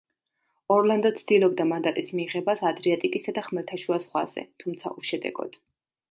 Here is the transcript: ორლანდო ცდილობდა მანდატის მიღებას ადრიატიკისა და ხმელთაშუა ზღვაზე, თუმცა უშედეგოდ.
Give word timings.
ორლანდო 0.75 1.09
ცდილობდა 1.17 1.65
მანდატის 1.71 2.07
მიღებას 2.19 2.63
ადრიატიკისა 2.69 3.33
და 3.35 3.43
ხმელთაშუა 3.49 3.99
ზღვაზე, 4.07 4.45
თუმცა 4.65 4.93
უშედეგოდ. 5.03 5.59